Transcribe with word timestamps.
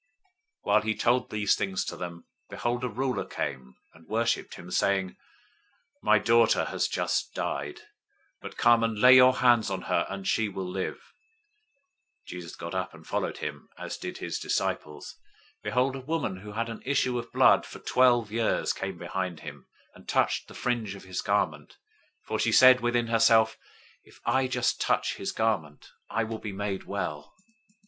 009:018 0.01 0.37
While 0.61 0.81
he 0.81 0.95
told 0.95 1.29
these 1.29 1.53
things 1.55 1.85
to 1.85 1.95
them, 1.95 2.25
behold, 2.49 2.83
a 2.83 2.87
ruler 2.89 3.23
came 3.23 3.75
and 3.93 4.07
worshiped 4.07 4.55
him, 4.55 4.71
saying, 4.71 5.15
"My 6.01 6.17
daughter 6.17 6.65
has 6.65 6.87
just 6.87 7.35
died, 7.35 7.81
but 8.41 8.57
come 8.57 8.83
and 8.83 8.97
lay 8.97 9.13
your 9.15 9.35
hand 9.37 9.67
on 9.69 9.83
her, 9.83 10.07
and 10.09 10.27
she 10.27 10.49
will 10.49 10.67
live." 10.67 10.95
009:019 10.95 11.01
Jesus 12.25 12.55
got 12.55 12.73
up 12.73 12.95
and 12.95 13.05
followed 13.05 13.37
him, 13.37 13.69
as 13.77 13.95
did 13.95 14.17
his 14.17 14.39
disciples. 14.39 15.17
009:020 15.59 15.61
Behold, 15.65 15.95
a 15.95 15.99
woman 15.99 16.37
who 16.37 16.53
had 16.53 16.67
an 16.67 16.81
issue 16.83 17.19
of 17.19 17.31
blood 17.31 17.63
for 17.67 17.77
twelve 17.77 18.31
years 18.31 18.73
came 18.73 18.97
behind 18.97 19.41
him, 19.41 19.67
and 19.93 20.09
touched 20.09 20.47
the 20.47 20.55
fringe{or, 20.55 20.93
tassel} 20.93 20.97
of 20.97 21.03
his 21.07 21.21
garment; 21.21 21.77
009:021 22.27 22.27
for 22.27 22.39
she 22.39 22.51
said 22.51 22.81
within 22.81 23.05
herself, 23.05 23.55
"If 24.03 24.19
I 24.25 24.47
just 24.47 24.81
touch 24.81 25.17
his 25.17 25.31
garment, 25.31 25.91
I 26.09 26.23
will 26.23 26.39
be 26.39 26.53
made 26.53 26.85
well." 26.85 27.35